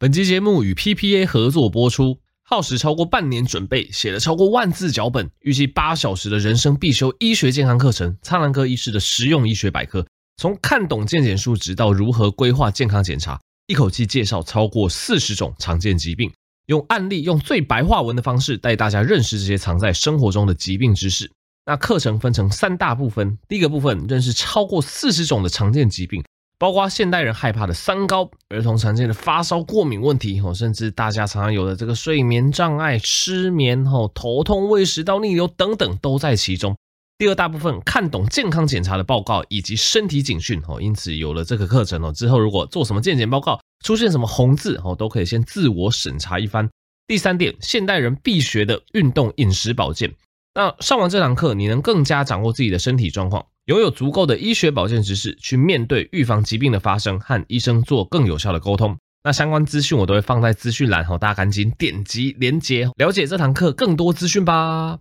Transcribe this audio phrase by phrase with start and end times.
[0.00, 10.06] 本期节目与 PPA 合作播出，耗时超过半年准备，写了超过万字脚本，预计八小时的人生必修医学健康课程——苍兰科医师的实用医学百科，
[10.36, 16.32] 从看懂健检数值到如何规划健康检查，一口气介绍超过四十种常见疾病，
[16.66, 21.28] 用案例，用最白话文的方式带大家认识这些藏在生活中的疾病知识。
[21.66, 26.22] 那课程分成三大部分，第一个部分认识超过四十种的常见疾病。
[26.58, 36.76] 包括现代人害怕的三高，儿童常见的发烧、过敏问题，甚至大家常常有的这个睡眠障碍、失眠、头痛、胃食道逆流等等，都在其中。
[37.16, 46.68] 第二大部分看懂健康检查的报告以及身体警讯，因此有了这个课程之后，如果做什么健检报告出现什么红字，都可以先自我审查一番。
[47.06, 50.12] 第三点，现代人必学的运动、饮食、保健。
[50.58, 53.46] 那上完这堂课，你能更加掌握自己的身体状况。
[53.66, 58.98] 拥有足够的医学保健知识，去面对预防疾病的发生，和医生做更有效的沟通。
[59.22, 64.98] 那相关资讯我都会放在资讯栏，好，大家赶紧点击连接，了解这堂课更多资讯吧。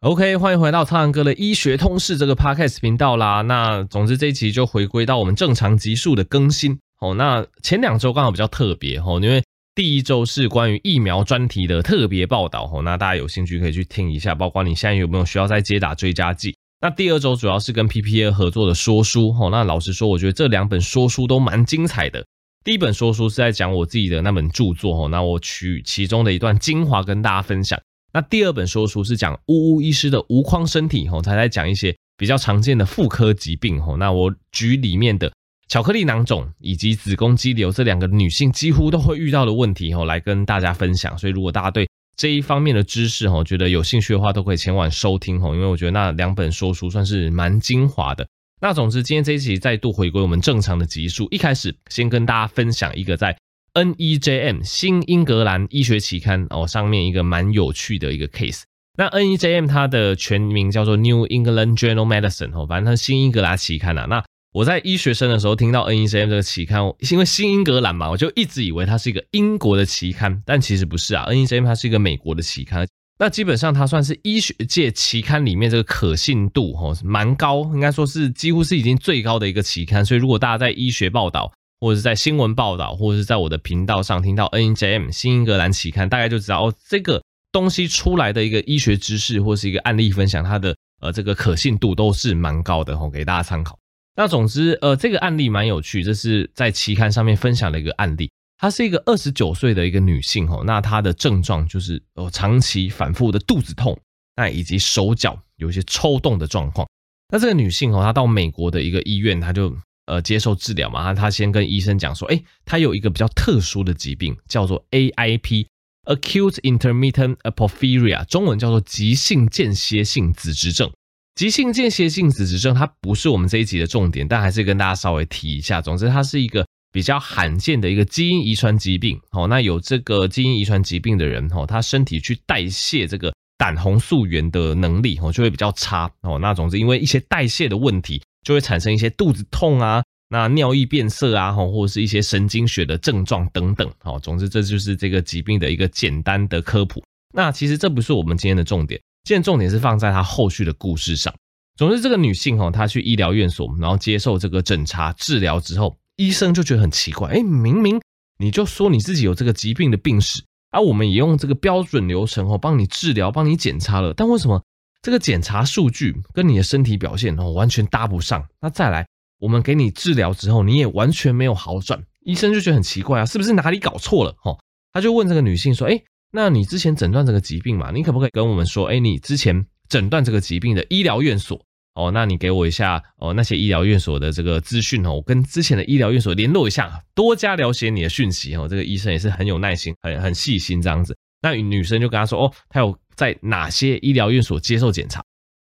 [0.00, 3.40] OK，欢迎回到苍蓝鸽的医学通识这个 Podcast 频道啦。
[3.40, 6.78] 那总之这一期就回归到我们正常集数的更新。
[7.00, 9.42] 哦，那前两周刚好比较特别，哦，因为
[9.78, 16.56] 第一周是关于疫苗专题的特别报道，哦，那大家有兴趣可以去听一下，包括你现在有没有需要再接打追加剂。
[16.80, 22.26] 那第二周主要是跟 PPA 合作的说书，吼，那老实说，我觉得这两本说书都蛮精彩的。
[22.64, 27.80] 第一本说书是在讲我自己的那本著作，吼，那我取其中的一段精华跟大家分享。
[28.12, 35.32] 那第二本说书是讲乌乌医师的无框身体，吼，他在讲一些比较常见的妇科疾病，吼，那我举里面的
[35.68, 41.16] 巧克力囊肿以及子宫肌瘤这两个女性几乎都会遇到的问题，吼，来跟大家分享。
[41.18, 48.26] 所以如果大家对这一方面的知识哦，觉得有兴趣的话，都可以前往收听哦，因为我觉得那两本说书算是蛮精华的。
[48.60, 53.36] 那总之，今天这一期再度回归我们正常的集数，一开始先跟大家分享一个在
[53.74, 58.62] NEJM 新英格兰医学期刊哦上面一个蛮有趣的一个 case。
[58.96, 64.06] 那 NEJM 它的全名叫做 New England Journal Medicine 哦，反正它是新英格兰期刊啊。
[64.06, 71.26] 那我在医学生的时候听到 NEJM 这个期刊，因为新英格兰嘛，我就一直以为它是一个英国的期刊，但其实不是啊。
[71.28, 72.88] NEJM 它是一个美国的期刊，
[73.18, 80.04] 那基本上它算是医学界期刊里面这个可信度齁蛮高，应该说是几乎是已经最高的一个期刊。
[80.04, 87.22] 所以如果大家在医学报道，或者是在新闻报道，或者是在我的频道上听到 NEJM 新英格兰期刊，大概就知道哦，这个
[87.52, 93.78] 东西出来的一个医学知识或是一个案例分享，它的呃这个可信度都是蛮高的齁，给大家参考。
[94.18, 98.28] 那总之，呃，这个案例蛮有趣，这是在期刊上面分享的一个案例。
[98.56, 103.96] 她是一个二十九岁的一个女性哦，那她的症状就是呃长期反复的肚子痛，
[104.34, 106.84] 那以及手脚有一些抽动的状况。
[107.28, 109.72] 那这个女性哦，她到美国的一个医院，她就
[110.06, 120.90] 呃接受治疗嘛，她先跟医生讲说，诶，她有一个比较特殊的疾病，叫做 AIP（Acute Intermittent Porphyria），中文叫做急性间歇性子质症。
[121.38, 125.80] 急性间歇性子质症，它不是我们这一集的重点，但还是跟大家稍微提一下。
[125.80, 129.16] 总之，它是一个比较罕见的一个基因遗传疾病。
[129.30, 136.10] 哦，那有这个基因遗传疾病的人，哦，他身体去代谢这个胆红素原的能力，哦，就会比较差。
[136.22, 143.88] 哦，那总之，因为一些代谢的问题，就会产生一些肚子痛啊，那尿液变色啊，或者是一些神经学的症状等等。
[144.02, 147.00] 哦，总之，这就是这个疾病的一个简单的科普。
[147.32, 149.00] 那其实这不是我们今天的重点。
[149.24, 151.34] 现在重点是放在她后续的故事上。
[151.76, 158.00] 总之，这个女性哦，她去医疗院所，然后接受这个诊查治疗之后，医生就觉得很奇怪，哎，明明
[158.38, 160.42] 你就说你自己有这个疾病的病史，
[160.72, 164.60] 而我们也用这个标准流程哦，帮你治疗，帮你检查了，但为什么
[165.02, 168.44] 这个检查数据跟你的身体表现哦完全搭不上？
[168.60, 169.06] 那再来，
[169.38, 174.34] 我们给你治疗之后，你也完全没有好转，医生就觉得很奇怪啊，是不是哪里搞错了？
[174.40, 174.58] 哈，
[174.92, 176.02] 他就问这个女性说，哎。
[176.30, 177.90] 那你之前诊断这个疾病嘛？
[177.90, 181.58] 你可不可以跟我们说，哎，你之前诊断这个疾病的医疗院所
[181.94, 182.10] 哦？
[182.12, 188.68] 那你给我一下哦，那些医疗院所的这个资讯哦，我跟之前的医疗院所联络一下，多加了解你的讯息哦。
[188.68, 191.16] 这个医生也是很有耐心，很很细心这样子。
[191.40, 195.24] 那女生就跟他说，哦，他有在哪些医疗院所接受检查？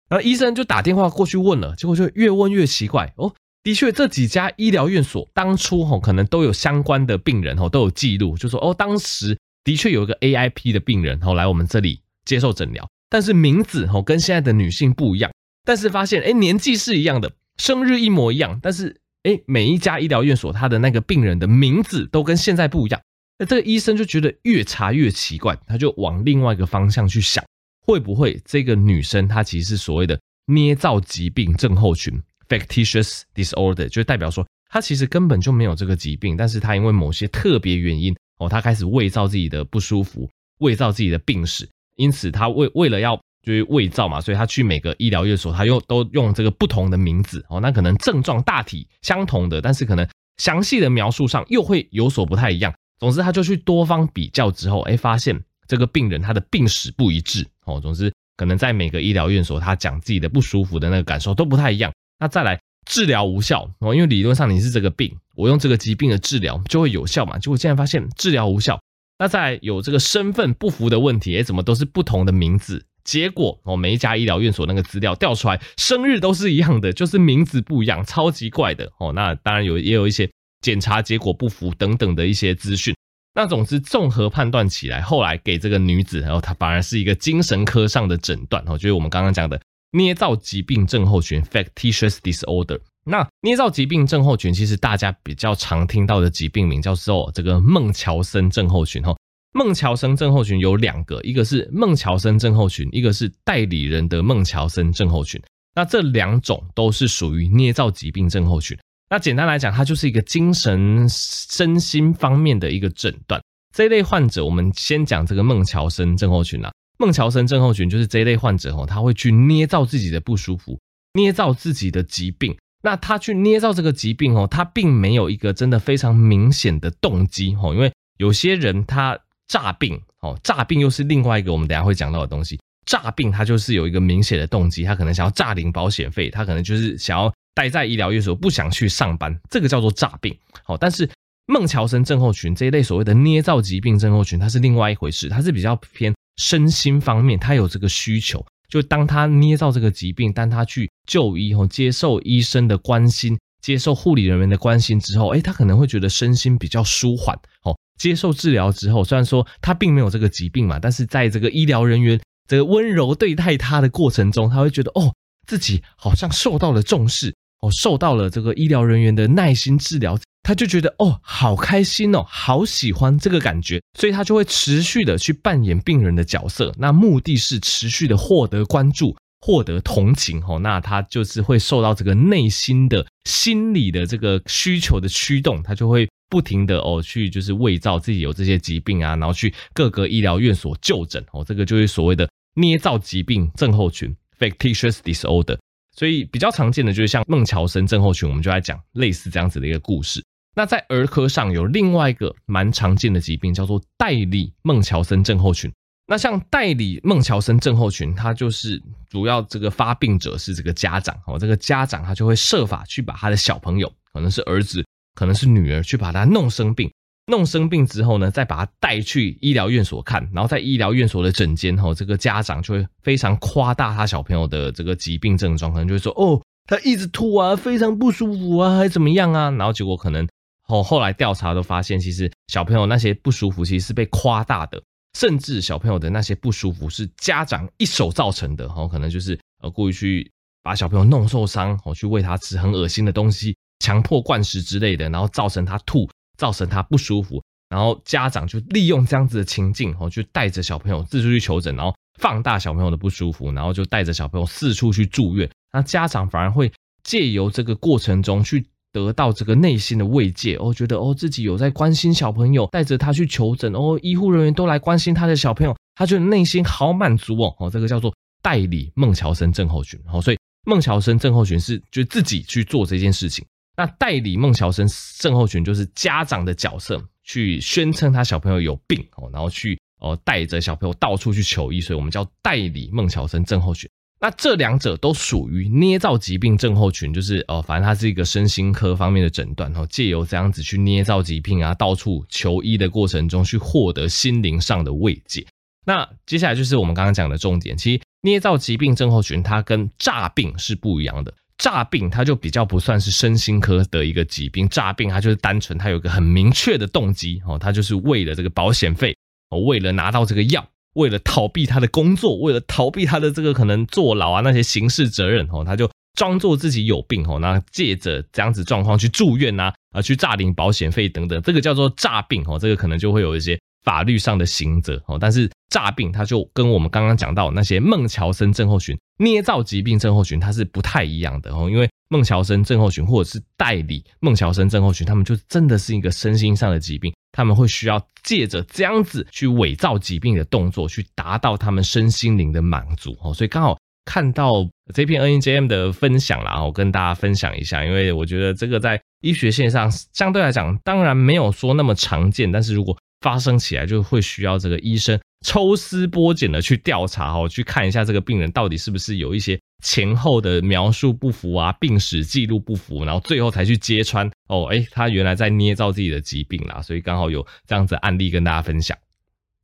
[0.10, 3.34] 然后医生就打电话过去问了，结果就越问越奇怪哦。
[3.64, 9.38] 的确，这几家医疗院所当初哦，可能都有相关的病人哦，都有记录，就说哦，当时。
[9.64, 15.32] 的确有一个 AIP 的病人，后来我们这里接受诊疗，但是名字哦跟现在的女性不一样，
[15.64, 23.02] 但是发现哎年纪是一样的，生日一模一样，但是哎每一家医疗院所他的那个病人的名字都跟现在不一样，
[23.38, 27.44] 那这个医生就觉得越查越奇怪，他就往另外一个方向去想，
[27.86, 38.16] 会不会这个女生她其实是所谓的捏造疾病症候群 （factitious disorder），就代表说她其实根本就没有这个疾病，但是她因为某些特别原因。
[38.40, 40.28] 哦，他开始伪造自己的不舒服，
[40.60, 50.08] 伪造自己的病史，因此他为为了要就是伪造嘛，所以他去每个医疗院所，他又都用这个不同的名字哦，那可能症状大体相同的，但是可能
[50.38, 52.74] 详细的描述上又会有所不太一样。
[52.98, 57.80] 总之，他就去多方比较之后，哎，发现这个病人他的病史不一致哦。
[57.80, 61.92] 总之，可能在每个医疗院所，他讲自己的不舒服的那个感受都不太一样。
[62.20, 62.60] 那再来。
[62.90, 67.38] 治疗无效哦，因为理论上你是这个病，我用这个疾病的治疗就会有效嘛。
[67.38, 68.82] 结果竟然发现治疗无效，
[69.20, 72.84] 那再有这个身份不符的问题，哎，怎么都是不同的名字？
[73.04, 79.14] 结果哦，每一家医疗院所那个资料调出来，生日都是一样的，就是名字不一样，超级怪的哦。
[79.14, 80.28] 那当然有也有一些
[80.62, 82.96] 检查结果不符等等的一些资讯。
[83.36, 89.62] 那总之综合判断起来，后来给这个女子，然后她反而是一个精神科上的诊断哦，就是我们刚刚讲的。
[89.92, 92.80] 捏造疾病症候群 （factitious disorder）。
[93.06, 99.02] 那捏造疾病症候群，其实大家比较常听到的疾病名叫做这个孟乔森症候群。
[99.02, 99.16] 哈，
[99.54, 105.42] 孟乔森症候群有两个，一个是孟乔森症候群，一个是代理人的孟乔森症候群。
[105.74, 108.78] 那这两种都是属于捏造疾病症候群。
[109.10, 113.42] 那简单来讲，它就是一个精神身心方面的一个诊断。
[113.74, 116.72] 这一类患者，我们先讲这个孟乔森症候群啊。
[117.00, 120.78] 孟乔森症候群就是这一类患者哦，他会去捏造自己的不舒服，
[121.14, 122.56] 捏造自己的疾病。
[122.84, 129.18] 那他去捏造这个疾病哦，他并没有一个真的非常明显的动机哦，因为有些人他
[129.48, 132.60] 诈病哦，诈病又是另外一个我们等下会讲到的东西。
[132.86, 140.38] 诈病他就是有一个明显的动机，他可能想要诈领保险费，他可能就是想要待在医疗院所，不想去上班，这个叫做诈病。
[140.64, 141.10] 好，但是
[141.46, 146.14] 孟乔森症候群这一类所谓的捏造疾病症候群，它是另外一回事，它是比较偏。
[146.40, 157.38] 身心方面，他有这个需求，就当他捏造这个疾病，当他去就医后，接受医生的关心，接受护理人员的关心之后，诶，他可能会觉得身心比较舒缓。
[157.64, 165.14] 哦，接受治疗之后，虽然说他并没有这个疾病嘛，但是在这个医疗人员这个温柔对待他的过程中，他会觉得哦，
[165.46, 170.18] 自己好像受到了重视，哦，受到了这个医疗人员的耐心治疗。
[170.42, 176.74] 他就觉得哦，好开心哦，好喜欢这个感觉，所以他就会持续的去扮演病人的角色。
[176.78, 180.58] 那目的是持续的获得关注，获得同情哦。
[180.60, 191.44] 那他就是会受到这个内心的心理的这个需求的驱动，他就会不停的哦去就是伪造自己有这些疾病啊，然后去各个医疗院所就诊哦。
[191.46, 195.58] 这个就是所谓的捏造疾病症候群 （factitious disorder）。
[196.00, 200.24] 所以比较常见的就是像孟乔森症候群，我们就来讲类似这样子的一个故事。
[200.56, 205.70] 那在儿科上有另外一个蛮常见的疾病，叫做代理孟乔森症候群。
[206.08, 214.82] 那像代理孟乔森症候群，它就是主要这个发病者是这个家长哦，这个家长他就会设法去把他的小朋友，可能是儿子，
[215.16, 216.90] 可能是女儿，去把他弄生病。
[217.30, 229.50] 弄生病之后呢，再把他带去医疗院所看，然后在医疗院所的诊间，哦，这个家长就会非常夸大他小朋友的这个疾病症状，可能就会说哦，他一直吐啊，非常不舒服啊，还怎么样啊？
[229.52, 230.28] 然后结果可能。
[230.62, 234.80] 后后来调查都发现，其实小朋友那些不舒服其实是被夸大的，
[235.18, 238.68] 甚至小朋友的那些不舒服是家长一手造成的。
[238.68, 240.32] 哦，可能就是呃故意去
[240.62, 246.08] 把小朋友弄受伤，哦，去喂他吃很恶心的东西，强迫灌食之类的，然后造成他吐，
[246.40, 255.48] 造成他不舒服，然后家长就利用这样子的情境，哦，去带着小朋友四处去求诊，然后放大小朋友的不舒服，然后就带着小朋友四处去住院。
[255.72, 256.72] 那家长反而会
[257.04, 258.66] 借由这个过程中去。
[258.92, 268.12] 得到这个内心的慰藉哦，觉得哦自己有在关心小朋友，带着他去求诊哦，医护人员都来关心他的小朋友，他觉得内心好满足哦哦，这个叫做
[268.42, 273.46] 代理孟乔森症候群哦，所以孟乔森症候群是就自己去做这件事情，
[273.80, 274.86] 那代理孟乔森
[275.20, 283.90] 症候群就是家长的角色去宣称他小朋友有病哦，然后去哦带着小朋友到处去求医，所以我们叫代理孟乔森症候群。
[284.20, 295.48] 那这两者都属于捏造疾病症候群，就是哦，反正它是一个身心科方面的诊断哦，借由这样子去捏造疾病啊，到处求医的过程中去获得心灵上的慰藉。
[295.86, 309.16] 那接下来就是我们刚刚讲的重点，其实捏造疾病症候群它跟诈病是不一样的，诈病它就比较不算是身心科的一个疾病，诈病它就是单纯它有一个很明确的动机哦，它就是为了这个保险费
[309.52, 310.68] 哦，为了拿到这个药。
[310.96, 323.58] 为了逃避他的工作，为了逃避他的这个可能坐牢啊那些刑事责任哦，他就装作自己有病哦，那借着这样子状况去住院呐，啊去诈领保险费等等，这个叫做诈病哦，这个可能就会有一些
[323.90, 325.18] 法律上的刑责哦。
[325.20, 337.12] 但是诈病它就跟我们刚刚讲到那些孟乔森症候群、捏造疾病症候群，它是不太一样的哦，因为孟乔森症候群或者是代理孟乔森症候群，他们就真的是一个身心上的疾病。
[337.32, 343.34] 他们会需要借着这样子去伪造疾病的动作，去达到他们身心灵的满足哦。
[343.34, 368.98] 所以刚好看到这篇 NEJM 的分享啦，我跟大家分享一下，因为我觉得这个在医学线上相对来讲，当然没有说那么常见，但是如果发生起来，就会需要这个医生抽丝剥茧的去调查哦，去看一下这个病人到底是不是有一些前后的描述不符啊，病史记录不符，然后最后才去揭穿哦，诶，他原来在捏造自己的疾病啦，所以刚好有这样子案例跟大家分享。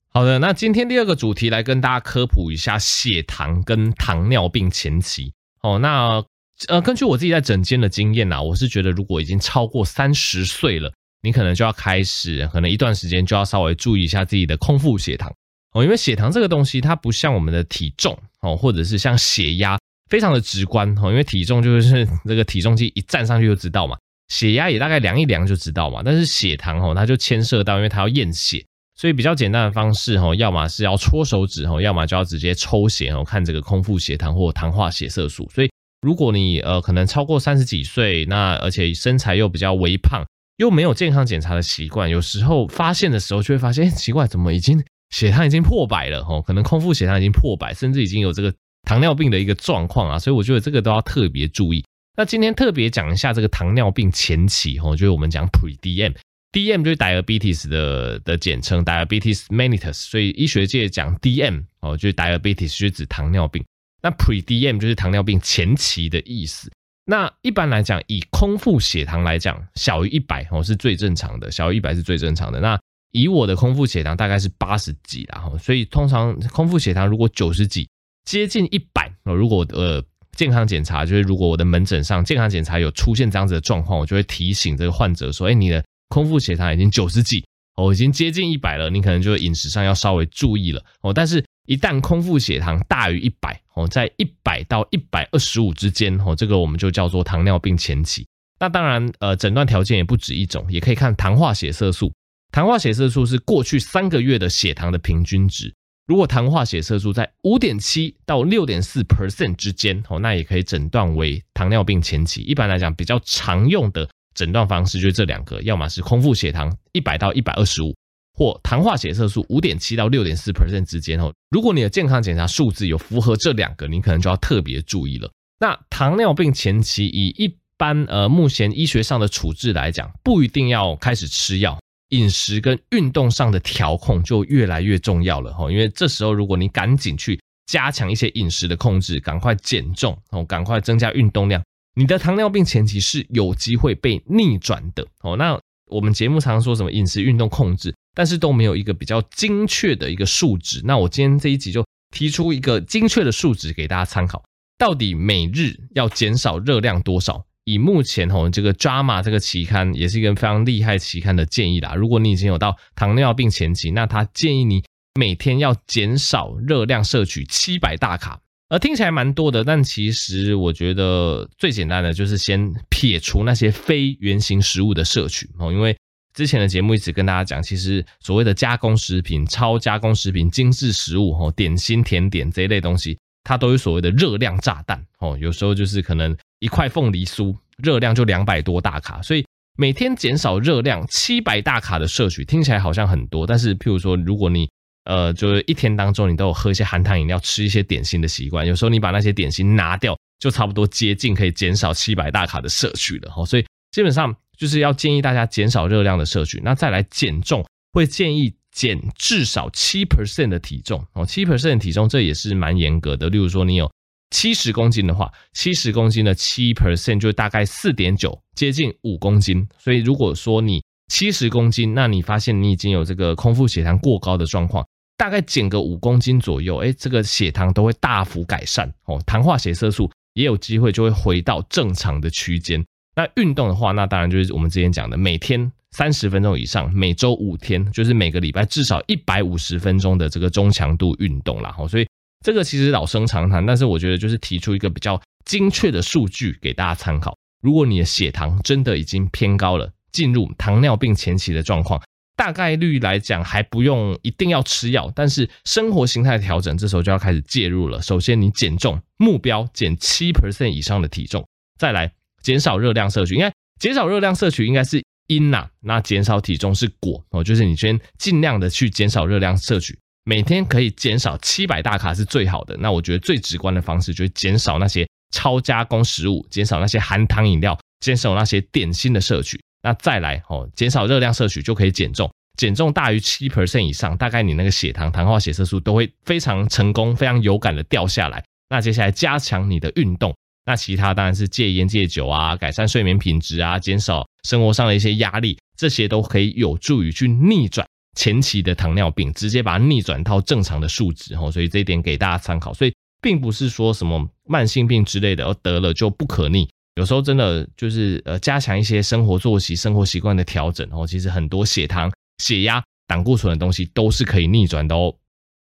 [0.09, 5.77] 好的，那今天第二个主题来跟大家科普一下血糖跟糖尿病前期哦。
[5.79, 6.23] 那
[6.69, 10.91] 呃，根据我自己在诊间的经验呐，我是觉得如果已经超过三十岁了。
[11.25, 15.33] 你可能就要开始，可能一段时间就要稍微注意一下自己的空腹血糖
[15.73, 19.77] 哦，因为血糖这个东西它不像我们的体重哦，或者是像血压，
[20.09, 23.97] 非常的直观哦，因为体重就是 这个体重机一站上去就知道嘛，
[24.29, 28.63] 血压也大概量一量就知道嘛，但是血糖哦，它就牵涉到，因为它要验血，
[28.95, 35.49] 所以比较简单的方式哦，要么是要搓手指哦，要么就要直接抽血哦，看这个空腹血糖或糖化血色素。
[35.53, 35.69] 所以
[36.01, 40.23] 如果你呃可能超过三十几岁，那而且身材又比较微胖。
[40.57, 46.19] 又没有健康检查的习惯，有时候发现的时候就会发现，奇怪，怎么已经血糖已经破百了？
[46.21, 50.17] 哦，可能空腹血糖已经破百，甚至已经有这个糖尿病的一个状况啊。
[50.17, 51.83] 所以我觉得这个都要特别注意。
[52.17, 59.93] 那今天特别讲一下这个糖尿病前期，哦，就是我们讲 pre-DM，DM 就是 diabetes 的的简称，diabetes mellitus。
[59.93, 63.61] 所以医学界讲 DM 哦，就是 diabetes 就是指糖尿病。
[64.01, 66.71] 那 pre-DM 就是糖尿病前期的意思。
[67.07, 72.59] 那一般来讲，以空腹血糖来讲，小于一百哦是最正常的，小于一百是最正常的。
[72.59, 72.79] 那
[73.11, 77.87] 以我的空腹血糖大概是八十几啦，所以通常空腹血糖如果九十几，
[78.25, 80.03] 接近一百哦，如果呃
[80.35, 87.45] 健康检查就是如果我的门诊上健康检查有出现这样子的状况，我就会提醒这个患者说，哎，你的空腹血糖已经九十几
[87.75, 91.45] 哦，已经接近一百了，你可能就饮食上要稍微注意了哦，但是。
[91.65, 98.25] 一旦空腹血糖大于一百哦，在一百到一百二十五之间哦，这个我们就叫做糖尿病前期。
[98.59, 102.11] 那当然，呃，诊断条件也不止一种，也可以看糖化血色素。
[102.51, 105.73] 糖化血色素是过去三个月的血糖的平均值。
[106.07, 112.43] 如果糖化血色素在五点七到六点四 percent 之间哦，那也可以诊断为糖尿病前期。
[112.43, 117.93] 一般来讲，比较常用的诊断方式就是这两个，要么是空腹血糖一百到一百二十五。
[118.35, 125.31] 或糖化血色素五点七到六点四 percent 之间哦，如果你的健康检查数字有符合这两个，你可能就要特别注意了。
[125.57, 135.71] 那糖尿病前期以一般呃目前医学上的处置来讲，不一定要开始吃药，饮食跟运动上的调控就越来越重要了哈。
[135.71, 141.63] 因为这时候如果你赶紧去加强一些饮食的控制，赶快减重哦，赶快增加运动量，
[141.95, 145.37] 你的糖尿病前期是有机会被逆转的哦。
[145.37, 145.57] 那
[145.91, 147.93] 我们节目常说什么饮食运动控制？
[148.15, 150.81] 但是都没有一个比较精确的一个数值。
[150.83, 154.43] 那我今天这一集就提出一个精确的数值给大家参考。
[154.77, 157.45] 到底每日要减少热量多少？
[157.65, 161.95] 以目前吼这个 JAMA 这个期刊也是一个非常厉害期刊的建议啦。
[161.95, 164.83] 如果你已经有到糖尿病前期，那他建议你
[165.19, 168.39] 每天要减少热量摄取七百大卡。
[168.69, 175.95] 而听起来蛮多的，但其实我觉得最简单的就是先撇除那些非原型食物的摄取哦，因为。
[176.33, 185.37] 之前的节目一直跟大家讲，其实所谓的加工食品、超加工食品、精致食物、吼点心、甜点这一类东西，它都有所谓的热量炸弹哦。
[185.39, 189.45] 有时候就是可能一块凤梨酥热量就两百多大卡，所以
[189.77, 193.47] 每天减少热量七百大卡的摄取，听起来好像很多。
[193.47, 194.69] 但是譬如说，如果你
[195.05, 203.33] 呃就是一天当中你都有喝一些含糖饮料、吃一些点心的习惯，有时候你把那些点心拿掉，就差不多接近可以减少七百大卡的摄取了。
[203.35, 204.35] 哦，所以基本上。
[204.57, 213.27] 就是要建议大家减少热量的摄取，那再来减重，会建议减至少七 percent 的体重哦，七 percent 的体重这也是蛮严格的。
[213.27, 213.91] 例如说你有
[214.29, 219.67] 七十公斤的话，七十公斤的七 percent 就大概四点九，接近五公斤。
[219.77, 232.83] 所以如果说你七十公斤，那你发现你已经有这个空腹血糖过高的状况，大概减个五公斤左右，哎，这个血糖都会大幅改善哦，糖化血色素也有机会就会回到正常的区间。
[233.15, 241.73] 那运动的话，那当然就是我们之前讲的，每天三十分钟以上，每周五天，就是每个礼拜至少一百五十分钟的这个中强度运动啦。
[241.89, 242.05] 所以
[242.45, 247.33] 这个其实老生常谈，但是我觉得就是提出一个比较精确的数据给大家参考。
[247.61, 252.01] 如果你的血糖真的已经偏高了，进入糖尿病前期的状况，
[252.35, 258.01] 大概率来讲还不用一定要吃药，但是生活形态调整这时候就要开始介入了。
[258.01, 261.45] 首先你减重，目标减七 percent 以上的体重，
[261.79, 262.11] 再来。
[262.43, 272.77] 减少热量摄取，应该减少热量摄取应该是因呐，那减少体重是果哦，就是你先尽量的去减少热量摄取，每天可以减少七百大卡是最好的。
[272.77, 279.59] 那我觉得最直观的方式就是减少那些超加工食物，减少那些含糖饮料，减少那些点心的摄取。
[279.85, 282.27] 那再来哦，减少热量摄取就可以减重，
[282.57, 288.43] 减重大于七 percent 以上，大概你那个血糖、糖化血色素都会非常成功、非常有感的掉下来。
[288.67, 290.33] 那接下来加强你的运动。
[290.65, 301.51] 那其他当然是戒烟戒酒啊，改善睡眠品质啊，减少生活上的一些压力，这些都可以有助于去逆转前期的糖尿病，直接把它逆转到正常的数值哦。
[301.51, 302.73] 所以这一点给大家参考。
[302.73, 306.67] 所以并不是说什么慢性病之类的，而得了就不可逆。
[306.95, 311.05] 有时候真的就是呃，加强一些生活作息、生活习惯的调整哦。
[311.05, 315.13] 其实很多血糖、血压、胆固醇的东西都是可以逆转的哦。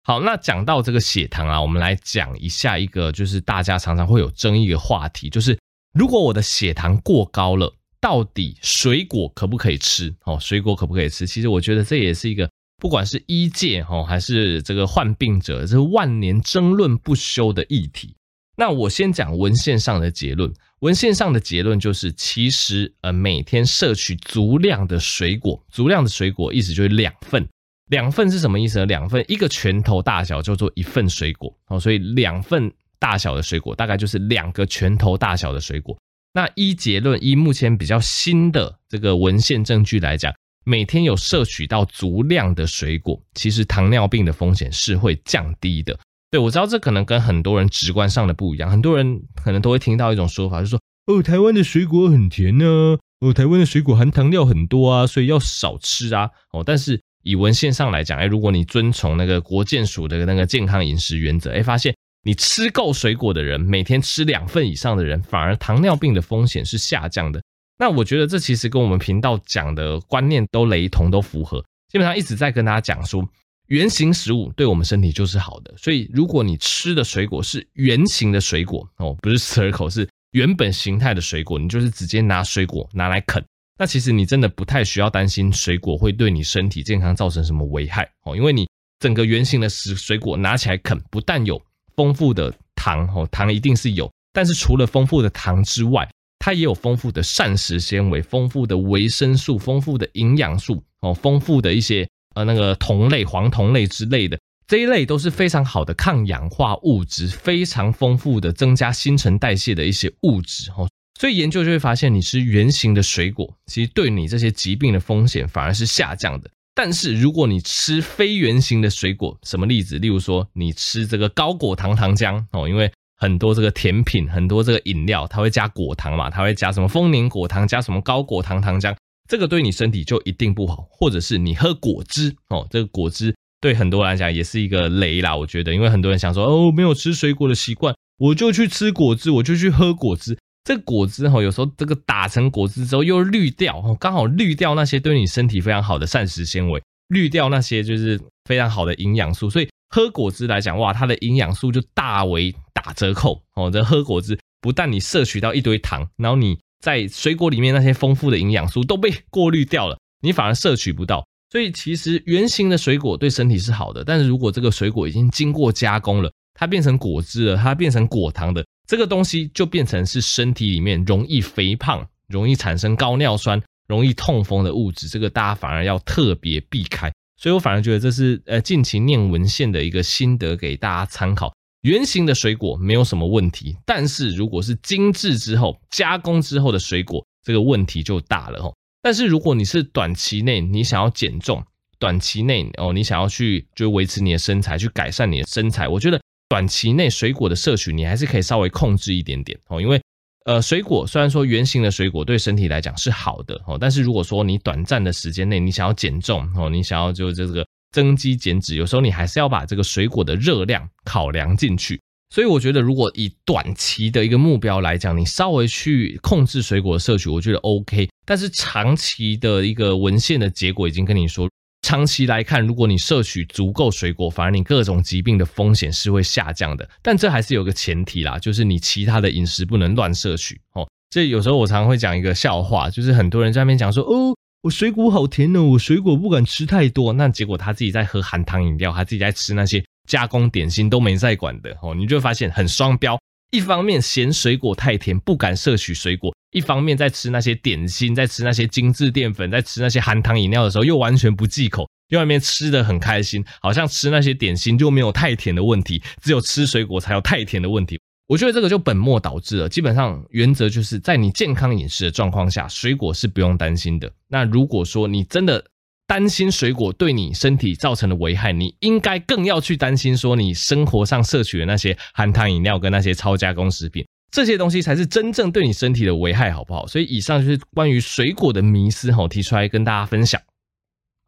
[0.04, 5.56] 好，那讲到这个血糖啊，我们来讲一下一个就是大家常常会有争议的话题，就是
[5.94, 10.12] 如果我的血糖过高了，到底水果可不可以吃？
[10.24, 11.24] 哦，水果可不可以吃？
[11.24, 18.16] 其实我觉得这也是一个不管是医界哦，还是这个患病者，这是万年争论不休的议题。
[18.56, 20.52] 那我先讲文献上的结论，
[20.82, 27.48] 文献上的结论就是，其实呃每天摄取足量的水果，足量的水果意思就是两份。
[27.88, 28.86] 两份是什么意思呢？
[28.86, 35.96] 两份一个拳头大小叫做一份水果哦，所以两份大小的水果大概就是两个拳头大小的水果。
[36.32, 40.34] 那依结论，依目前比较新的这个文献证据来讲，
[40.64, 45.96] 每天有摄取到足量的水果，其实糖尿病的风险是会降低的。
[46.32, 57.00] 对，我知道这可能跟很多人直观上的不一样，很多人可能都会听到一种说法，就说哦，台湾的水果很甜呢，哦，台湾的水果含糖量很多啊，所以要少吃啊，哦，但是。
[57.24, 67.40] 以文献上来讲，哎，如果你遵从那个国健署的那个健康饮食原则，哎，发现你吃够水果的人，每天吃两份以上的人，反而糖尿病的风险是下降的。
[67.78, 71.64] 那我觉得这其实跟我们频道讲的观念都雷同，都符合。
[71.88, 73.24] 基本上一直在跟大家讲说，
[73.72, 75.72] 原型食物对我们身体就是好的。
[75.78, 83.42] 所以如果你吃的水果是圆形的水果哦，不是十二口，是原本形态的水果，你就是直接拿水果拿来啃。
[83.78, 88.68] 那其实你真的不太需要担心水果会对你身体健康造成什么危害哦，因为你
[88.98, 91.58] 整个圆形的食水果拿起来啃，不但有
[91.96, 96.06] 丰富的糖哦，糖一定是有，但是除了丰富的糖之外，
[96.38, 110.88] 它也有丰富的膳食纤维、丰富的维生素、丰富的营养素哦，丰富的一些呃那个酮类、黄酮类之类的这一类都是非常好的抗氧化物质，非常丰富的增加新陈代谢的一些物质哦。
[111.20, 116.50] 所以研究就会发现，你吃原型的水果，其实对你这些疾病的风险反而是下降的。
[116.74, 119.98] 但是如果你吃非原型的水果，什么例子？
[119.98, 128.96] 例如说你吃这个高果糖糖浆哦，因为很多这个甜品、很多这个饮料，它会加果糖嘛，它会加什么丰年果糖，加什么高果糖糖浆，
[129.28, 130.86] 这个对你身体就一定不好。
[130.90, 140.36] 或者是你喝果汁哦，这个果汁对很多人来讲也是一个雷啦，我觉得，因为很多人想说哦，没有吃水果的习惯，我就去吃果汁，我就去喝果汁。
[140.64, 153.68] 这个果汁哈，有时候这个打成果汁之后又滤掉，刚好滤掉那些对你身体非常好的膳食纤维，滤掉那些就是非常好的营养素，所以喝果汁来讲，哇，它的营养素就大为打折扣哦。
[153.72, 161.24] 这喝果汁不但你摄取到一堆糖，然后你在水果里面那些丰富的营养素都被过滤掉了，你反而摄取不到。
[161.48, 168.64] 所以其实原型的水果对身体是好的，但是如果这个水果已经经过加工了，它变成果汁了，它变成果糖的。
[168.86, 177.12] 这个东西就变成是身体里面容易肥胖、容易产生高尿酸、容易痛风的物质，这个大家反而要特别避开。
[177.36, 181.52] 所以我反而觉得这是呃近期念文献的一个心得，给大家参考。
[181.82, 188.74] 圆形的水果没有什么问题，但是如果是精制之后、加工之后的水果，这个问题就大了哦。
[189.02, 191.64] 但是如果你是短期内你想要减重，
[191.98, 196.20] 短期内哦你想要去就维持你的身材，去改善你的身材，我觉得。
[196.48, 199.98] 短期内水果的摄取，你还是可以稍微控制一点点哦，因为
[200.44, 212.00] 呃，水果虽然说圆形的水果对身体来讲是好的哦，但是如果说你短暂的时间内你想要减重哦，你想要就这个增肌减脂，有时候你还是要把这个水果的热量考量进去。
[212.34, 218.08] 所以我觉得，如果以短期的一个目标来讲，你稍微去控制水果的摄取，我觉得 OK。
[218.24, 221.48] 但是长期的一个文献的结果已经跟你说。
[221.84, 226.88] 长期来看，如果你摄取足够水果，反而你各种疾病的风险是会下降的。
[227.02, 230.88] 但这还是有个前提啦，就是你其他的饮食不能乱摄取哦。
[231.10, 241.92] 这有时候我常常会讲一个笑话，就是很多人在那边讲说：“哦，我水果好甜哦，我水果不敢吃太多。”那结果他自己在喝含糖饮料，他自己在吃那些加工点心都没在管的哦。
[241.92, 243.18] 你就会发现很双标，
[243.50, 257.98] 一方面嫌水果太甜，不敢摄取水果；一方面在吃那些点心，在吃那些精致淀粉，在吃那些含糖饮料的时候，又完全不忌口，又外面吃的很开心，好像吃那些点心就没有太甜的问题，只有吃水果才有太甜的问题。
[258.32, 259.68] 我觉得这个就本末倒置了。
[259.68, 264.10] 基本上原则就是在你健康饮食的状况下，水果是不用担心的。
[264.26, 265.62] 那如果说你真的
[266.06, 274.02] 担心水果对你身体造成的危害，你应该更要去担心说你生活上摄取的那些含糖饮料跟那些超加工食品。
[274.30, 276.86] 这些东西才是真正对你身体的危害，好不好？
[276.86, 280.40] 所以以上就是关于水果的迷思，吼，提出来跟大家分享。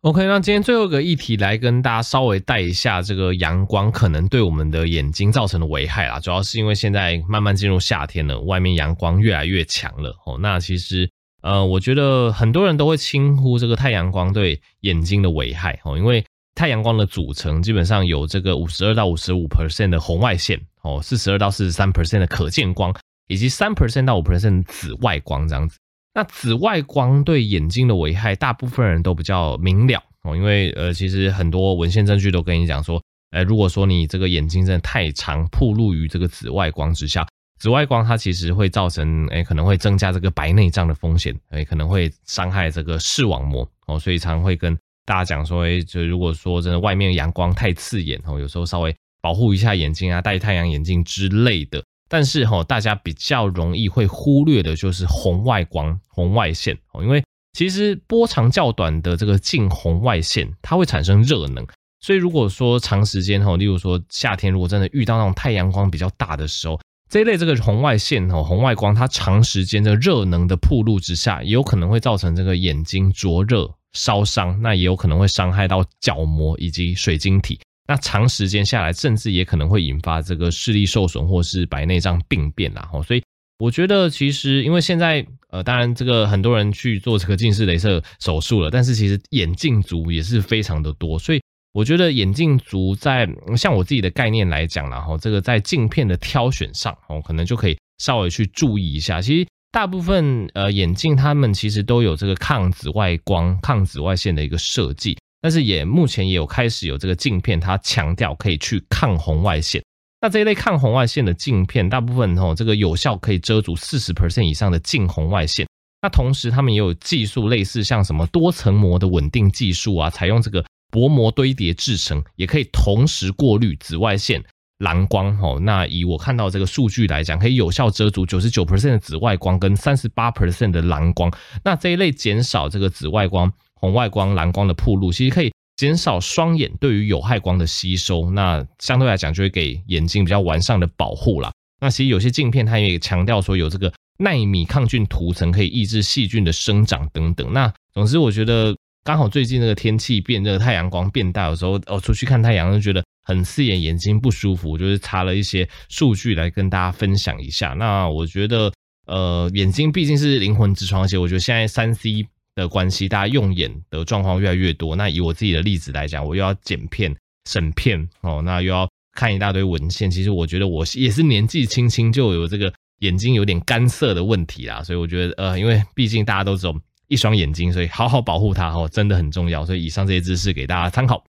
[0.05, 6.21] OK，那今天最后一个议题来跟大家稍微带一下这个阳光可能对我们的眼睛造成的危害啦。
[6.21, 11.09] 主要是因为现在慢慢进入夏天了，外面阳光越来越强了，哦，那其实
[11.41, 16.23] 呃，我觉得很多人都会轻忽这个太阳光对眼睛的危害，哦，因为。
[16.57, 22.95] 太阳光的组成基本上有这个五十二到五十五 percent 的红外线哦，四十二到四十三 percent 的可见光，
[23.27, 25.77] 以及三 percent 到五 percent 紫外光这样子。
[26.15, 37.27] 那紫外光对眼睛的危害，大部分人都比较明了哦，因为呃，其实很多文献证据都跟你讲说，呃，如果说你这个眼睛真的太常暴露于这个紫外光之下，
[37.59, 44.77] 紫外光它其实会造成，诶，可能会增加这个白内障的风险，诶，可能会伤害这个视网膜哦，所以常会跟。
[45.07, 51.85] 大家讲说，诶，就如果说真的外面阳光太刺眼哦，有时候稍微保护一下眼睛啊，戴太阳眼镜之类的。
[52.15, 57.21] 但是哈，大家比较容易会忽略的就是红外光、红外线哦，因为
[57.55, 61.67] 其实波长较短的这个近红外线，它会产生热能。
[62.01, 66.79] 所以如果说长时间哈，例如说夏天，如果真的遇到那种太阳光比较大的时候，
[67.11, 73.69] 这一类这个红外线哦，红外光它长时间的热能的曝露之下，也有可能会造成这个眼睛灼热。
[73.93, 77.59] 烧伤，那也有可能会伤害到角膜以及水晶体。
[77.87, 82.89] 那长时间下来，甚至也可能会引发这个视力受损或是白内障病变啦。
[82.93, 83.23] 吼，所以
[83.59, 91.19] 我觉得其实，因为现在呃，当然这个很多人去做这个近视雷射手术了，但是其实眼镜族也是非常的多。
[91.19, 91.43] 所以
[91.73, 99.21] 我觉得眼镜族在像我自己的概念来讲然后，这个在镜片的挑选上，哦，可能就可以稍微去注意一下。
[99.21, 99.47] 其实。
[99.75, 109.85] 大部分呃眼镜，它们其实都有这个抗紫外光、抗紫外线的一个设计，但是也目前也有开始有这个镜片，它强调可以去抗红外线。
[110.23, 115.67] 那这一类抗红外线的镜片，大部分哦这个有效可以遮住四十 percent 以上的近红外线。
[116.01, 124.43] 那同时，他们也有技术类似像什么多层膜的稳定技术啊，采用这个薄膜堆叠制成，也可以同时过滤紫外线。
[124.79, 131.31] 蓝光哦，那以我看到这个数据来讲，可以有效遮住九十九 percent 的紫外光跟三十八 percent 的蓝光。
[131.63, 133.51] 那这一类减少这个紫外光、
[133.85, 138.31] 红外光、蓝光的暴露，其实可以减少双眼对于有害光的吸收。
[138.31, 141.53] 那相对来讲，就会给眼睛比较完善的保护啦。
[141.81, 147.53] 那其实有些镜片它也强调说有这个纳米抗菌涂层，可以抑制细菌的生长等等。
[147.53, 153.05] 那总之，我觉得刚好最近那个天气变热，太阳光变大，有时候哦出去看太阳就觉得。
[153.27, 157.69] 很刺眼，眼睛不舒服，就是查了一些数据来跟大家分享一下。
[157.69, 158.71] 那我觉得，
[159.07, 164.95] 呃，眼睛毕竟是灵魂之窗，而且我觉得现在三 C 的关系，大家用眼的状况越来越多。
[164.95, 167.15] 那以我自己的例子来讲，我又要剪片、
[167.51, 170.11] 审片哦，那又要看一大堆文献。
[170.11, 174.83] 其实我觉得我也是年纪轻轻就有这个眼睛有点干涩的问题啦。
[174.83, 179.65] 所以我觉得，呃，因为毕竟大家都只有一双眼睛，所以好好保护它哦，真的很重要。
[179.65, 181.23] 所以以上这些知识给大家参考。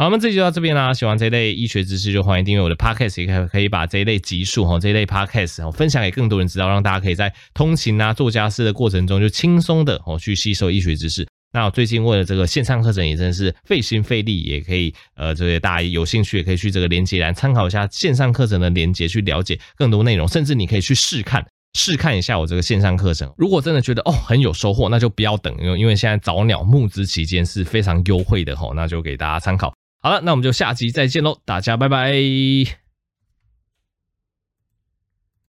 [0.00, 0.94] 好，我们这集就到这边啦。
[0.94, 11.26] 喜欢这一类医学知识，就欢迎订阅我的 podcast，也可以可以把这一类集数哈，这一类 podcast 分享给更多人知道，让大家可以在通勤啊、做家事的过程中就轻松的哦去吸收医学知识。
[11.52, 21.44] 那我最近为了这个线上课程也真的是费心费力，也可以呃，这些大家有兴趣也可以去这个连接栏参考一下线上课程的连接，去了解更多内容，甚至你可以去试看
[21.76, 23.28] 试看一下我这个线上课程。
[23.36, 29.74] 如果真的觉得哦很有收获，那就不要等，因为因为现在早鸟募资期间是非常优惠的吼，那就给大家参考。
[30.00, 32.87] 好了，那我们就下集再见喽，大家拜拜。